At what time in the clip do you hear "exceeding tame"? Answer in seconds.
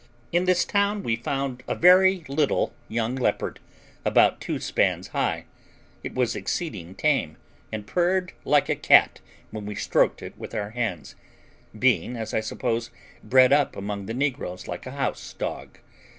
6.35-7.37